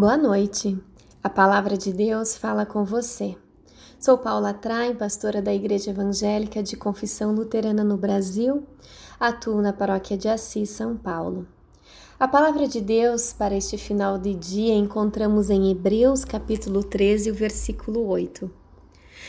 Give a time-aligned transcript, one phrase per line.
[0.00, 0.78] Boa noite.
[1.22, 3.36] A palavra de Deus fala com você.
[3.98, 8.66] Sou Paula Traem, pastora da Igreja Evangélica de Confissão Luterana no Brasil.
[9.20, 11.46] Atuo na paróquia de Assis, São Paulo.
[12.18, 17.34] A palavra de Deus para este final de dia encontramos em Hebreus, capítulo 13, o
[17.34, 18.50] versículo 8.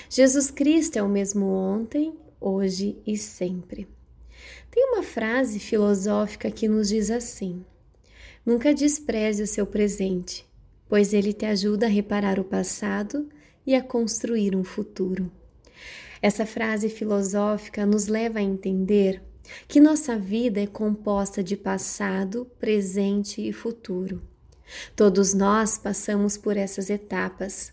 [0.09, 3.89] Jesus Cristo é o mesmo ontem, hoje e sempre.
[4.71, 7.65] Tem uma frase filosófica que nos diz assim:
[8.45, 10.49] Nunca despreze o seu presente,
[10.91, 13.29] pois ele te ajuda a reparar o passado
[13.65, 15.31] e a construir um futuro.
[16.21, 19.23] Essa frase filosófica nos leva a entender
[19.69, 24.21] que nossa vida é composta de passado, presente e futuro.
[24.93, 27.71] Todos nós passamos por essas etapas.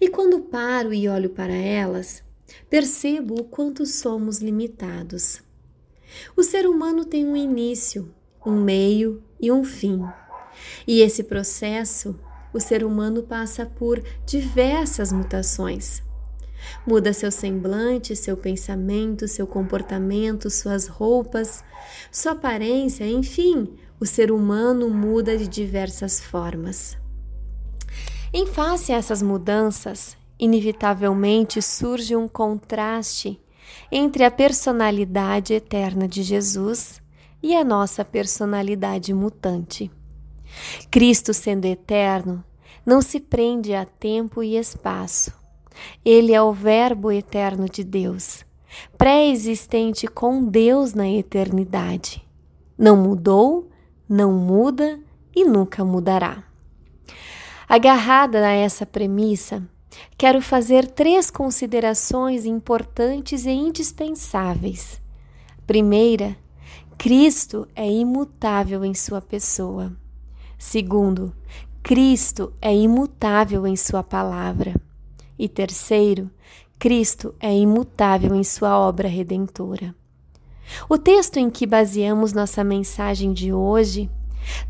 [0.00, 2.22] E quando paro e olho para elas,
[2.70, 5.42] percebo o quanto somos limitados.
[6.34, 8.10] O ser humano tem um início,
[8.46, 10.02] um meio e um fim.
[10.86, 12.18] E esse processo
[12.52, 16.02] o ser humano passa por diversas mutações.
[16.86, 21.64] Muda seu semblante, seu pensamento, seu comportamento, suas roupas,
[22.10, 26.96] sua aparência, enfim, o ser humano muda de diversas formas.
[28.32, 33.40] Em face a essas mudanças, inevitavelmente surge um contraste
[33.90, 37.00] entre a personalidade eterna de Jesus
[37.42, 39.90] e a nossa personalidade mutante.
[40.90, 42.44] Cristo, sendo eterno,
[42.84, 45.32] não se prende a tempo e espaço.
[46.04, 48.44] Ele é o Verbo eterno de Deus,
[48.98, 52.22] pré-existente com Deus na eternidade.
[52.76, 53.68] Não mudou,
[54.08, 54.98] não muda
[55.34, 56.42] e nunca mudará.
[57.68, 59.62] Agarrada a essa premissa,
[60.18, 65.00] quero fazer três considerações importantes e indispensáveis.
[65.66, 66.36] Primeira,
[66.98, 69.92] Cristo é imutável em sua pessoa.
[70.60, 71.32] Segundo,
[71.82, 74.74] Cristo é imutável em Sua palavra.
[75.38, 76.30] E terceiro,
[76.78, 79.94] Cristo é imutável em Sua obra redentora.
[80.86, 84.10] O texto em que baseamos nossa mensagem de hoje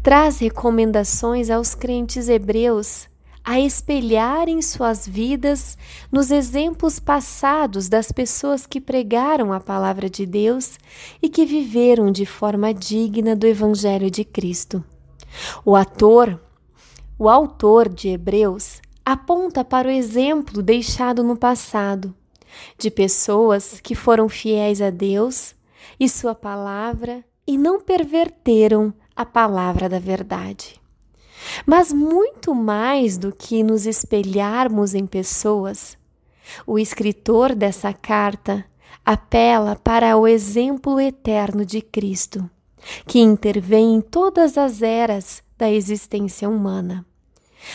[0.01, 3.09] traz recomendações aos crentes hebreus
[3.45, 5.77] a espelharem suas vidas
[6.13, 10.79] nos exemplos passados das pessoas que pregaram a palavra de Deus
[11.21, 14.85] e que viveram de forma digna do Evangelho de Cristo.
[15.65, 16.41] O ator,
[17.19, 22.15] o autor de Hebreus, aponta para o exemplo deixado no passado
[22.79, 25.55] de pessoas que foram fiéis a Deus
[25.99, 30.81] e Sua palavra e não perverteram a palavra da verdade.
[31.67, 35.97] Mas muito mais do que nos espelharmos em pessoas,
[36.67, 38.65] o escritor dessa carta
[39.05, 42.49] apela para o exemplo eterno de Cristo
[43.07, 47.05] que intervém em todas as eras da existência humana.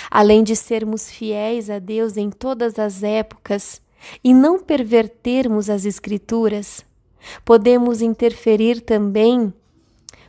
[0.09, 3.81] Além de sermos fiéis a Deus em todas as épocas
[4.23, 6.83] e não pervertermos as Escrituras,
[7.43, 9.53] podemos interferir também,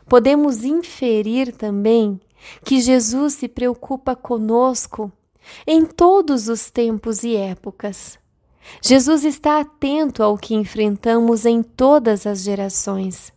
[0.07, 2.19] podemos inferir também
[2.63, 5.11] que Jesus se preocupa conosco
[5.65, 8.19] em todos os tempos e épocas.
[8.81, 13.31] Jesus está atento ao que enfrentamos em todas as gerações.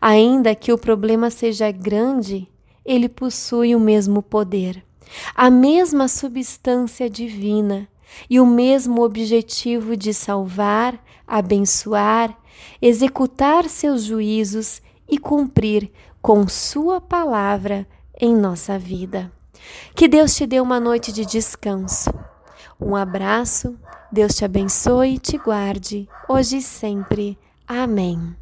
[0.00, 2.48] Ainda que o problema seja grande,
[2.84, 4.84] ele possui o mesmo poder,
[5.34, 7.88] a mesma substância divina
[8.28, 12.36] e o mesmo objetivo de salvar, abençoar,
[12.80, 15.90] executar seus juízos e cumprir
[16.20, 17.86] com Sua palavra
[18.20, 19.32] em nossa vida.
[19.94, 22.10] Que Deus te dê uma noite de descanso.
[22.80, 23.76] Um abraço,
[24.10, 27.38] Deus te abençoe e te guarde, hoje e sempre.
[27.66, 28.41] Amém.